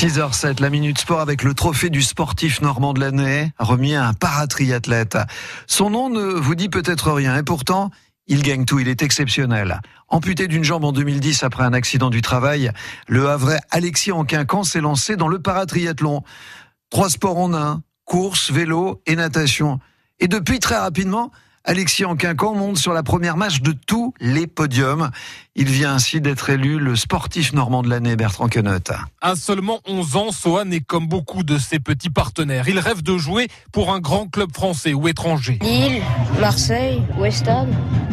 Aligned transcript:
6h07, 0.00 0.62
la 0.62 0.70
Minute 0.70 0.98
Sport 0.98 1.20
avec 1.20 1.42
le 1.42 1.52
trophée 1.52 1.90
du 1.90 2.00
sportif 2.00 2.62
normand 2.62 2.94
de 2.94 3.00
l'année, 3.00 3.52
remis 3.58 3.94
à 3.94 4.06
un 4.06 4.14
paratriathlète. 4.14 5.18
Son 5.66 5.90
nom 5.90 6.08
ne 6.08 6.22
vous 6.22 6.54
dit 6.54 6.70
peut-être 6.70 7.12
rien, 7.12 7.36
et 7.36 7.42
pourtant, 7.42 7.90
il 8.26 8.42
gagne 8.42 8.64
tout, 8.64 8.78
il 8.78 8.88
est 8.88 9.02
exceptionnel. 9.02 9.82
Amputé 10.08 10.48
d'une 10.48 10.64
jambe 10.64 10.84
en 10.84 10.92
2010 10.92 11.42
après 11.42 11.64
un 11.64 11.74
accident 11.74 12.08
du 12.08 12.22
travail, 12.22 12.70
le 13.08 13.28
Havrais 13.28 13.60
Alexis 13.70 14.10
Anquincan 14.10 14.64
s'est 14.64 14.80
lancé 14.80 15.16
dans 15.16 15.28
le 15.28 15.38
paratriathlon. 15.38 16.22
Trois 16.88 17.10
sports 17.10 17.36
en 17.36 17.52
un, 17.52 17.82
course, 18.06 18.50
vélo 18.50 19.02
et 19.04 19.16
natation. 19.16 19.80
Et 20.18 20.28
depuis 20.28 20.60
très 20.60 20.78
rapidement, 20.78 21.30
Alexis 21.64 22.06
Anquincan 22.06 22.54
monte 22.54 22.78
sur 22.78 22.94
la 22.94 23.02
première 23.02 23.36
marche 23.36 23.60
de 23.60 23.72
tous 23.72 24.14
les 24.18 24.46
podiums. 24.46 25.10
Il 25.54 25.68
vient 25.68 25.94
ainsi 25.94 26.20
d'être 26.20 26.48
élu 26.48 26.78
le 26.78 26.96
sportif 26.96 27.52
normand 27.52 27.82
de 27.82 27.90
l'année, 27.90 28.16
Bertrand 28.16 28.48
Queneut. 28.48 28.80
À 29.20 29.36
seulement 29.36 29.80
11 29.86 30.16
ans, 30.16 30.32
Sohan 30.32 30.70
est 30.70 30.80
comme 30.80 31.06
beaucoup 31.06 31.42
de 31.42 31.58
ses 31.58 31.78
petits 31.78 32.08
partenaires. 32.08 32.68
Il 32.68 32.78
rêve 32.78 33.02
de 33.02 33.18
jouer 33.18 33.48
pour 33.72 33.92
un 33.92 34.00
grand 34.00 34.26
club 34.26 34.52
français 34.54 34.94
ou 34.94 35.06
étranger. 35.06 35.58
Lille, 35.60 36.02
Marseille, 36.40 37.02
West 37.18 37.46
Ham 37.46 37.68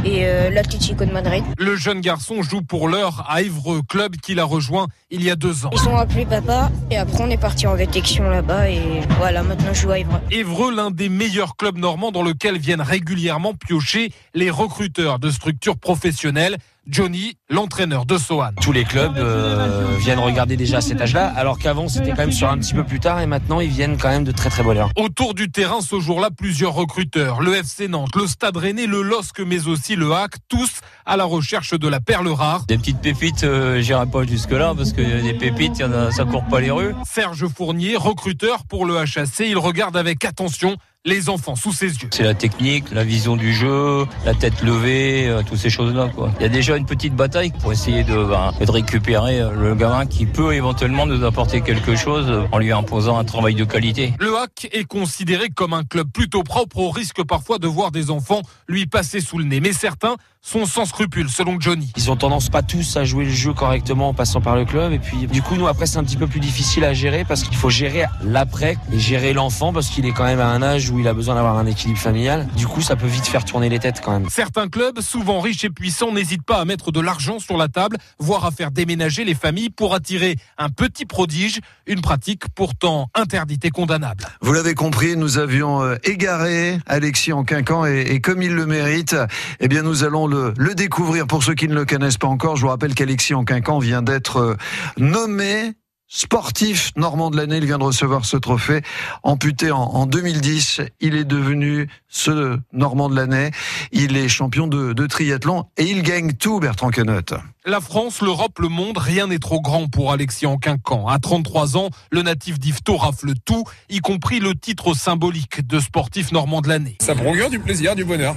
et 0.06 0.26
euh, 0.26 0.50
l'Atlético 0.50 1.06
de 1.06 1.12
Madrid. 1.12 1.44
Le 1.58 1.76
jeune 1.76 2.02
garçon 2.02 2.42
joue 2.42 2.62
pour 2.62 2.88
l'heure 2.88 3.26
à 3.28 3.42
Évreux, 3.42 3.82
club 3.88 4.16
qu'il 4.18 4.40
a 4.40 4.44
rejoint 4.44 4.88
il 5.10 5.24
y 5.24 5.32
a 5.32 5.36
deux 5.36 5.66
ans. 5.66 5.70
Ils 5.74 5.80
sont 5.80 5.96
appelés 5.96 6.26
papa 6.26 6.72
et 6.92 6.98
après 6.98 7.22
on 7.22 7.30
est 7.30 7.40
parti 7.40 7.68
en 7.68 7.76
détection 7.76 8.30
là-bas 8.30 8.70
et 8.70 9.02
voilà, 9.18 9.44
maintenant 9.44 9.74
je 9.74 9.82
joue 9.82 9.92
à 9.92 10.00
Évreux. 10.00 10.20
Évreux, 10.32 10.76
l'un 10.76 10.92
des 10.92 11.10
meilleurs 11.10 11.56
clubs 11.56 11.78
normands 11.78 12.12
dans 12.12 12.24
lequel 12.24 12.58
viennent 12.58 12.82
régulièrement 12.82 13.54
piocher 13.54 14.12
les 14.34 14.50
recruteurs 14.50 15.20
de 15.20 15.30
structures 15.30 15.78
professionnelles. 15.78 16.58
Johnny, 16.90 17.36
l'entraîneur 17.50 18.06
de 18.06 18.18
Sohan. 18.18 18.52
Tous 18.62 18.72
les 18.72 18.86
clubs 18.86 19.18
euh, 19.18 19.86
viennent 20.00 20.20
regarder 20.20 20.56
déjà 20.56 20.78
à 20.78 20.82
cet 20.82 21.02
âge-là, 21.02 21.34
alors 21.36 21.60
qu'avant 21.60 21.90
c'était 21.90 22.12
quand 22.12 22.18
même 22.18 22.32
sur 22.32 22.50
un 22.50 22.58
petit 22.58 22.74
peu 22.74 22.84
plus 22.84 23.00
tard 23.00 23.20
et 23.20 23.26
maintenant 23.26 23.60
ils 23.60 23.70
viennent 23.70 23.98
quand 23.98 24.10
même 24.10 24.24
de 24.24 24.32
très 24.32 24.50
très 24.50 24.64
bonne 24.64 24.78
heure. 24.78 24.92
Autour 24.96 25.34
du 25.34 25.52
terrain 25.52 25.82
ce 25.82 26.00
jour-là, 26.00 26.30
plusieurs 26.36 26.74
recruteurs, 26.74 27.42
le 27.42 27.56
FC 27.56 27.88
Nantes, 27.88 28.16
le 28.16 28.26
Stade 28.26 28.56
Rennais, 28.56 28.88
le 28.88 29.02
LOSC, 29.02 29.42
mais 29.46 29.68
aussi 29.68 29.96
le 29.96 30.14
HAC, 30.14 30.36
tous 30.48 30.80
à 31.06 31.18
la 31.18 31.26
recherche 31.26 31.74
de 31.74 31.88
la 31.88 32.00
perle 32.00 32.30
rare. 32.30 32.66
Des 32.68 32.78
petites 32.78 33.02
pépites, 33.02 33.44
euh, 33.44 33.82
j'irai 33.82 34.06
pas 34.06 34.24
jusque-là 34.24 34.74
parce 34.76 34.94
que 34.94 35.22
des 35.22 35.34
pépites, 35.34 35.80
y 35.80 35.84
en 35.84 35.92
a, 35.92 36.12
ça 36.12 36.24
court 36.24 36.46
pas 36.46 36.62
les 36.62 36.72
rues. 36.72 36.96
Serge 37.06 37.48
Fournier, 37.48 37.98
recruteur 37.98 38.66
pour 38.66 38.86
le 38.86 38.98
HAC, 38.98 39.40
il 39.40 39.58
regarde 39.58 39.98
avec 39.98 40.24
attention 40.24 40.78
les 41.08 41.30
enfants 41.30 41.56
sous 41.56 41.72
ses 41.72 41.88
yeux. 41.88 42.10
C'est 42.12 42.24
la 42.24 42.34
technique, 42.34 42.92
la 42.92 43.04
vision 43.04 43.38
du 43.38 43.54
jeu, 43.54 44.06
la 44.26 44.34
tête 44.34 44.62
levée, 44.62 45.28
euh, 45.28 45.42
toutes 45.42 45.58
ces 45.58 45.70
choses-là. 45.70 46.10
Quoi. 46.14 46.32
Il 46.40 46.44
y 46.44 46.46
a 46.46 46.50
déjà 46.50 46.76
une 46.76 46.86
petite 46.86 47.16
bataille 47.16 47.52
pour 47.62 47.72
essayer 47.72 48.04
de, 48.04 48.26
bah, 48.26 48.54
de 48.60 48.70
récupérer 48.70 49.40
euh, 49.40 49.52
le 49.52 49.74
gamin 49.74 50.06
qui 50.06 50.26
peut 50.26 50.54
éventuellement 50.54 51.06
nous 51.06 51.24
apporter 51.24 51.62
quelque 51.62 51.96
chose 51.96 52.30
en 52.52 52.58
lui 52.60 52.74
imposant 52.74 53.18
un 53.18 53.24
travail 53.24 53.56
de 53.56 53.64
qualité. 53.64 54.14
Le 54.20 54.36
HAC 54.36 54.68
est 54.74 54.84
considéré 54.84 55.50
comme 55.50 55.74
un 55.74 55.84
club 55.84 56.12
plutôt 56.12 56.44
propre 56.44 56.80
au 56.80 56.90
risque 56.90 57.24
parfois 57.24 57.58
de 57.58 57.68
voir 57.68 57.92
des 57.92 58.12
enfants 58.12 58.42
lui 58.68 58.86
passer 58.86 59.22
sous 59.22 59.38
le 59.38 59.46
nez. 59.46 59.62
Mais 59.62 59.72
certains 59.72 60.18
sont 60.48 60.66
sans 60.66 60.86
scrupules, 60.86 61.30
selon 61.30 61.60
Johnny. 61.60 61.92
Ils 61.98 62.10
ont 62.10 62.16
tendance 62.16 62.48
pas 62.48 62.62
tous 62.62 62.96
à 62.96 63.04
jouer 63.04 63.26
le 63.26 63.32
jeu 63.32 63.52
correctement 63.52 64.10
en 64.10 64.14
passant 64.14 64.40
par 64.40 64.56
le 64.56 64.64
club. 64.64 64.94
Et 64.94 65.00
puis, 65.00 65.28
du 65.28 65.42
coup, 65.42 65.56
nous, 65.56 65.68
après, 65.68 65.88
c'est 65.88 65.98
un 65.98 66.06
petit 66.06 66.16
peu 66.16 66.26
plus 66.26 66.40
difficile 66.40 66.86
à 66.86 66.94
gérer 66.94 67.26
parce 67.26 67.44
qu'il 67.44 67.58
faut 67.58 67.70
gérer 67.70 68.06
l'après 68.24 68.78
et 68.94 68.98
gérer 68.98 69.34
l'enfant 69.34 69.74
parce 69.74 69.90
qu'il 69.90 70.06
est 70.06 70.14
quand 70.14 70.24
même 70.24 70.40
à 70.40 70.48
un 70.48 70.64
âge 70.64 70.90
où 70.90 71.00
il 71.00 71.08
a 71.10 71.14
besoin 71.14 71.36
d'avoir 71.36 71.58
un 71.58 71.66
équilibre 71.66 72.00
familial. 72.00 72.48
Du 72.56 72.66
coup, 72.66 72.82
ça 72.82 72.96
peut 72.96 73.08
vite 73.08 73.28
faire 73.28 73.44
tourner 73.44 73.68
les 73.68 73.80
têtes 73.80 74.00
quand 74.02 74.14
même. 74.14 74.30
Certains 74.30 74.70
clubs, 74.70 75.02
souvent 75.02 75.42
riches 75.42 75.66
et 75.66 75.70
puissants, 75.70 76.14
n'hésitent 76.14 76.46
pas 76.46 76.62
à 76.62 76.66
mettre 76.66 76.94
de 76.94 77.02
l'argent 77.02 77.40
sur 77.40 77.58
la 77.58 77.68
table, 77.68 77.98
voire 78.18 78.46
à 78.46 78.52
faire 78.52 78.72
déménager 78.72 79.26
les 79.26 79.36
familles 79.36 79.70
pour 79.70 79.94
attirer 79.96 80.38
un 80.58 80.70
petit 80.70 81.06
prodige, 81.06 81.60
une 81.88 82.00
pratique 82.00 82.44
pourtant 82.56 83.10
interdite 83.16 83.66
et 83.66 83.70
condamnable. 83.70 84.24
Vous 84.40 84.54
l'avez 84.54 84.76
compris, 84.76 85.18
nous 85.18 85.40
avions 85.40 85.84
euh, 85.84 85.98
égaré 86.06 86.80
Alexis 86.88 87.34
en 87.34 87.44
quinquant 87.44 87.86
et, 87.86 88.00
et, 88.12 88.22
comme 88.22 88.42
il 88.42 88.54
le 88.54 88.66
mérite, 88.66 89.16
eh 89.60 89.68
bien 89.68 89.82
nous 89.82 90.06
allons 90.06 90.26
le, 90.26 90.37
le, 90.58 90.76
découvrir. 90.76 91.28
Pour 91.28 91.44
ceux 91.44 91.54
qui 91.54 91.68
ne 91.68 91.74
le 91.74 91.86
connaissent 91.86 92.18
pas 92.18 92.28
encore, 92.28 92.56
je 92.56 92.62
vous 92.62 92.68
rappelle 92.70 92.94
qu'Alexis 92.96 93.34
en 93.34 93.44
quinquant 93.44 93.80
vient 93.80 94.02
d'être 94.02 94.38
euh, 94.38 94.56
nommé 94.98 95.74
sportif 96.08 96.92
normand 96.96 97.30
de 97.30 97.38
l'année. 97.38 97.58
Il 97.58 97.66
vient 97.66 97.78
de 97.78 97.84
recevoir 97.84 98.26
ce 98.26 98.38
trophée. 98.38 98.82
Amputé 99.24 99.72
en, 99.72 99.82
en 99.82 100.06
2010, 100.06 100.82
il 101.02 101.16
est 101.16 101.26
devenu 101.26 101.90
ce 102.08 102.58
normand 102.72 103.10
de 103.10 103.16
l'année. 103.16 103.52
Il 103.92 104.16
est 104.18 104.28
champion 104.30 104.68
de, 104.68 104.94
de, 104.94 105.08
triathlon 105.08 105.66
et 105.78 105.84
il 105.84 106.04
gagne 106.04 106.34
tout, 106.34 106.60
Bertrand 106.60 106.90
Queneut. 106.90 107.24
La 107.66 107.82
France, 107.82 108.22
l'Europe, 108.22 108.60
le 108.60 108.70
monde, 108.70 108.98
rien 108.98 109.28
n'est 109.28 109.40
trop 109.40 109.62
grand 109.62 109.88
pour 109.88 110.14
Alexis 110.14 110.46
Anquincan. 110.46 111.08
À 111.08 111.20
33 111.20 111.76
ans, 111.76 111.90
le 112.12 112.22
natif 112.22 112.60
d'Yvetot 112.60 112.96
rafle 112.96 113.34
tout, 113.46 113.66
y 113.90 114.00
compris 114.00 114.40
le 114.40 114.56
titre 114.56 114.94
symbolique 114.94 115.68
de 115.68 115.80
sportif 115.80 116.32
normand 116.32 116.62
de 116.62 116.70
l'année. 116.70 116.98
Ça 117.02 117.16
procure 117.16 117.50
du 117.50 117.60
plaisir, 117.60 117.96
du 117.96 118.06
bonheur 118.06 118.36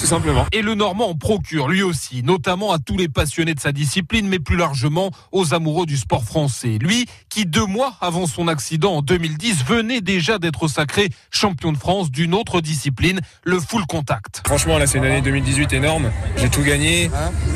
tout 0.00 0.06
simplement. 0.06 0.46
Et 0.52 0.62
le 0.62 0.74
Normand 0.74 1.10
en 1.10 1.14
procure 1.14 1.68
lui 1.68 1.82
aussi, 1.82 2.22
notamment 2.22 2.72
à 2.72 2.78
tous 2.78 2.96
les 2.96 3.08
passionnés 3.08 3.54
de 3.54 3.60
sa 3.60 3.70
discipline, 3.70 4.26
mais 4.26 4.38
plus 4.38 4.56
largement 4.56 5.10
aux 5.30 5.52
amoureux 5.52 5.84
du 5.84 5.98
sport 5.98 6.24
français. 6.24 6.78
Lui, 6.80 7.06
qui 7.28 7.44
deux 7.44 7.66
mois 7.66 7.94
avant 8.00 8.26
son 8.26 8.48
accident 8.48 8.94
en 8.94 9.02
2010 9.02 9.64
venait 9.64 10.00
déjà 10.00 10.38
d'être 10.38 10.68
sacré 10.68 11.10
champion 11.30 11.72
de 11.72 11.76
France 11.76 12.10
d'une 12.10 12.34
autre 12.34 12.60
discipline, 12.60 13.20
le 13.44 13.60
full 13.60 13.86
contact. 13.86 14.42
Franchement, 14.46 14.78
là, 14.78 14.86
c'est 14.86 14.98
une 14.98 15.04
année 15.04 15.20
2018 15.20 15.72
énorme. 15.74 16.10
J'ai 16.36 16.48
tout 16.48 16.62
gagné. 16.62 17.10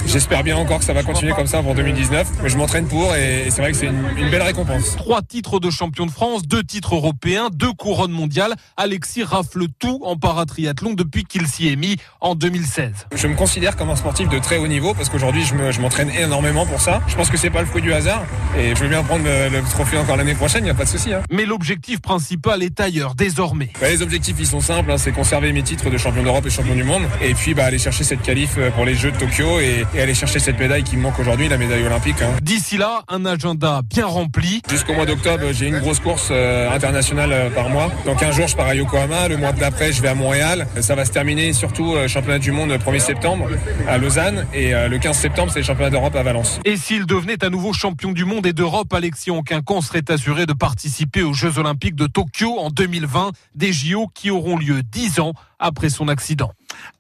J'espère 0.07 0.45
bien 0.45 0.57
encore 0.57 0.81
que 0.81 0.85
ça 0.85 0.93
va 0.93 1.03
continuer 1.03 1.33
comme 1.33 1.47
ça 1.47 1.63
pour 1.63 1.75
2019. 1.75 2.29
Mais 2.43 2.49
je 2.51 2.59
m'entraîne 2.59 2.87
pour 2.87 3.15
et 3.17 3.47
c'est 3.51 3.63
vrai 3.63 3.73
que 3.73 3.79
c'est 3.79 3.87
une, 3.87 4.05
une, 4.19 4.31
belle 4.31 4.43
récompense. 4.43 4.97
Trois 4.97 5.23
titres 5.23 5.61
de 5.61 5.71
champion 5.71 6.05
de 6.05 6.11
France, 6.11 6.43
deux 6.43 6.63
titres 6.63 6.95
européens, 6.95 7.49
deux 7.51 7.73
couronnes 7.73 8.13
mondiales. 8.13 8.55
Alexis 8.77 9.23
rafle 9.23 9.67
tout 9.79 10.01
en 10.05 10.17
paratriathlon 10.17 10.93
depuis 10.93 11.25
qu'il 11.25 11.47
s'y 11.47 11.69
est 11.69 11.77
mis 11.77 11.97
en 12.21 12.34
2016. 12.35 12.93
Je 13.15 13.27
me 13.27 13.35
considère 13.35 13.77
comme 13.77 13.91
un 13.91 13.97
sportif 13.97 14.29
de 14.29 14.39
très 14.39 14.59
haut 14.59 14.67
niveau 14.67 14.95
parce 14.95 15.09
qu'aujourd'hui 15.09 15.45
je 15.45 15.81
m'entraîne 15.81 16.11
énormément 16.11 16.67
pour 16.67 16.81
ça. 16.81 17.01
Je 17.07 17.17
pense 17.17 17.31
que 17.31 17.37
c'est 17.37 17.51
pas 17.51 17.61
le 17.61 17.67
fruit 17.67 17.83
du 17.83 17.93
hasard 17.93 18.25
et 18.59 18.75
je 18.75 18.81
veux 18.81 18.89
bien 18.89 19.03
prendre 19.03 19.25
le, 19.25 19.49
le 19.49 19.63
trophée 19.63 19.99
encore 19.99 20.17
l'année 20.17 20.35
prochaine, 20.35 20.63
il 20.63 20.65
n'y 20.65 20.71
a 20.71 20.75
pas 20.75 20.85
de 20.85 20.89
souci. 20.89 21.13
Hein. 21.13 21.23
Mais 21.31 21.45
l'objectif 21.45 22.01
principal 22.01 22.63
est 22.63 22.81
ailleurs 22.81 23.15
désormais. 23.15 23.71
Bah, 23.81 23.89
les 23.89 24.03
objectifs 24.03 24.37
ils 24.39 24.47
sont 24.47 24.61
simples, 24.61 24.91
hein, 24.91 24.99
c'est 24.99 25.13
conserver 25.13 25.53
mes 25.53 25.63
titres 25.63 25.91
de 25.91 25.99
champion 25.99 26.23
d'Europe 26.23 26.47
et 26.47 26.51
champion 26.51 26.75
du 26.75 26.85
monde 26.85 27.03
et 27.23 27.35
puis 27.35 27.55
bah, 27.55 27.65
aller 27.67 27.79
chercher 27.79 28.05
cette 28.05 28.23
qualif 28.23 28.59
pour 28.75 28.85
les 28.85 28.95
Jeux 28.95 29.11
de 29.11 29.17
Tokyo 29.17 29.61
et, 29.61 29.85
et 29.95 30.01
aller 30.01 30.15
chercher 30.15 30.39
cette 30.39 30.59
médaille 30.59 30.83
qui 30.83 30.97
me 30.97 31.03
manque 31.03 31.19
aujourd'hui, 31.19 31.49
la 31.49 31.59
médaille 31.59 31.85
olympique. 31.85 32.21
Hein. 32.23 32.31
D'ici 32.43 32.77
là, 32.77 33.03
un 33.09 33.25
agenda 33.25 33.83
bien 33.89 34.07
rempli. 34.07 34.63
Jusqu'au 34.71 34.95
mois 34.95 35.07
d'octobre, 35.07 35.45
j'ai 35.53 35.69
une 35.69 35.79
grosse 35.79 36.01
course 36.01 36.29
euh, 36.31 36.71
internationale 36.71 37.33
euh, 37.33 37.51
par 37.51 37.69
mois. 37.69 37.91
Dans 38.05 38.15
15 38.15 38.37
jours, 38.37 38.49
je 38.49 38.57
pars 38.57 38.67
à 38.67 38.75
Yokohama. 38.75 39.29
Le 39.29 39.37
mois 39.37 39.53
d'après, 39.53 39.93
je 39.93 40.03
vais 40.03 40.09
à 40.09 40.15
Montréal. 40.15 40.67
Ça 40.81 40.95
va 40.95 41.05
se 41.05 41.11
terminer 41.13 41.53
surtout 41.53 41.95
euh, 41.95 42.09
championnat 42.15 42.39
du 42.39 42.53
monde 42.53 42.71
le 42.71 42.79
1er 42.79 43.01
septembre 43.01 43.49
à 43.89 43.99
Lausanne 43.99 44.47
et 44.55 44.73
euh, 44.73 44.87
le 44.87 45.01
15 45.01 45.17
septembre, 45.17 45.51
c'est 45.53 45.59
le 45.59 45.65
championnat 45.65 45.91
d'Europe 45.91 46.15
à 46.15 46.23
Valence. 46.23 46.61
Et 46.65 46.77
s'il 46.77 47.07
devenait 47.07 47.45
à 47.45 47.51
nouveau 47.51 47.73
champion 47.73 48.13
du 48.13 48.25
monde 48.25 48.47
et 48.47 48.53
d'Europe, 48.53 48.93
Alexis 48.95 49.33
Onquincan 49.33 49.81
serait 49.81 50.09
assuré 50.09 50.47
de 50.47 50.53
participer 50.53 51.25
aux 51.25 51.33
Jeux 51.33 51.59
Olympiques 51.59 51.97
de 51.97 52.07
Tokyo 52.07 52.57
en 52.61 52.71
2020, 52.71 53.33
des 53.57 53.73
JO 53.73 54.07
qui 54.15 54.31
auront 54.31 54.57
lieu 54.57 54.85
10 54.85 55.19
ans 55.19 55.33
après 55.59 55.89
son 55.89 56.07
accident. 56.07 56.53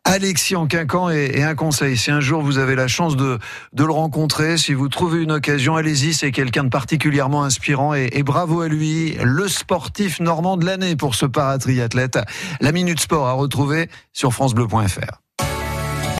Alexis 0.04 0.56
en 0.56 0.66
quinquant 0.66 1.08
et, 1.10 1.42
un 1.42 1.54
conseil. 1.54 1.96
Si 1.96 2.10
un 2.10 2.20
jour 2.20 2.42
vous 2.42 2.58
avez 2.58 2.74
la 2.74 2.88
chance 2.88 3.16
de, 3.16 3.38
de 3.72 3.84
le 3.84 3.92
rencontrer, 3.92 4.58
si 4.58 4.74
vous 4.74 4.88
trouvez 4.88 5.22
une 5.22 5.32
occasion, 5.32 5.76
allez-y. 5.76 6.14
C'est 6.14 6.30
quelqu'un 6.30 6.64
de 6.64 6.68
particulièrement 6.68 7.44
inspirant 7.44 7.94
et, 7.94 8.10
et, 8.12 8.22
bravo 8.22 8.60
à 8.60 8.68
lui. 8.68 9.16
Le 9.22 9.48
sportif 9.48 10.20
normand 10.20 10.56
de 10.56 10.66
l'année 10.66 10.96
pour 10.96 11.14
ce 11.14 11.26
paratriathlète. 11.26 12.18
La 12.60 12.72
Minute 12.72 13.00
Sport 13.00 13.26
à 13.26 13.32
retrouver 13.32 13.88
sur 14.12 14.32
FranceBleu.fr. 14.32 15.23